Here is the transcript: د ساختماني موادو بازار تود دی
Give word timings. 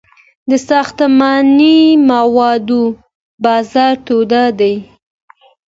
د 0.49 0.51
ساختماني 0.69 1.79
موادو 2.09 2.83
بازار 3.43 3.93
تود 4.05 4.31
دی 4.59 4.75